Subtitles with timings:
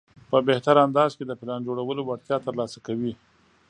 [0.29, 3.13] په بهتر انداز کې د پلان جوړولو وړتیا ترلاسه کوي.